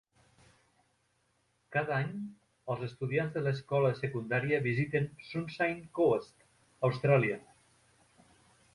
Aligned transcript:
Cada 1.75 1.93
any, 2.05 2.15
els 2.75 2.87
estudiants 2.89 3.37
de 3.37 3.45
l'escola 3.49 3.93
secundària 4.01 4.63
visiten 4.71 5.09
Sunshine 5.29 5.87
Coast, 6.01 6.51
Austràlia. 6.91 7.43